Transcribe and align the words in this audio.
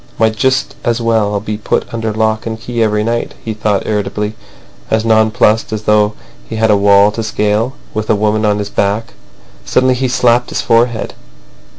"Might 0.17 0.35
just 0.35 0.73
as 0.83 0.99
well 0.99 1.39
be 1.39 1.59
put 1.59 1.93
under 1.93 2.11
lock 2.11 2.47
and 2.47 2.59
key 2.59 2.81
every 2.81 3.03
night," 3.03 3.35
he 3.45 3.53
thought 3.53 3.85
irritably, 3.85 4.33
as 4.89 5.05
nonplussed 5.05 5.71
as 5.71 5.83
though 5.83 6.13
he 6.49 6.55
had 6.55 6.71
a 6.71 6.75
wall 6.75 7.11
to 7.11 7.21
scale 7.21 7.75
with 7.93 8.07
the 8.07 8.15
woman 8.15 8.43
on 8.43 8.57
his 8.57 8.71
back. 8.71 9.13
Suddenly 9.63 9.93
he 9.93 10.07
slapped 10.07 10.49
his 10.49 10.59
forehead. 10.61 11.13